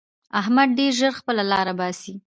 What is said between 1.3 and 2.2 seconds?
لاره باسي.